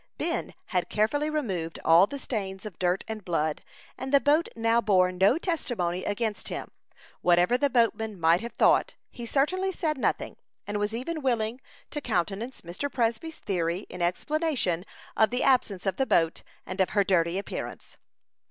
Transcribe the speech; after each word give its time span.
Ben 0.17 0.55
had 0.73 0.89
carefully 0.89 1.29
removed 1.29 1.77
all 1.85 2.07
the 2.07 2.17
stains 2.17 2.65
of 2.65 2.79
dirt 2.79 3.03
and 3.07 3.23
blood, 3.23 3.61
and 3.99 4.11
the 4.11 4.19
boat 4.19 4.49
now 4.55 4.81
bore 4.81 5.11
no 5.11 5.37
testimony 5.37 6.03
against 6.05 6.47
him. 6.47 6.71
Whatever 7.21 7.55
the 7.55 7.69
boatman 7.69 8.19
might 8.19 8.41
have 8.41 8.53
thought, 8.53 8.95
he 9.11 9.27
certainly 9.27 9.71
said 9.71 9.99
nothing, 9.99 10.37
and 10.65 10.79
was 10.79 10.95
even 10.95 11.21
willing 11.21 11.61
to 11.91 12.01
countenance 12.01 12.61
Mr. 12.61 12.91
Presby's 12.91 13.37
theory 13.37 13.81
in 13.91 14.01
explanation 14.01 14.85
of 15.15 15.29
the 15.29 15.43
absence 15.43 15.85
of 15.85 15.97
the 15.97 16.07
boat, 16.07 16.41
and 16.65 16.81
of 16.81 16.89
her 16.89 17.03
dirty 17.03 17.37
appearance. 17.37 17.97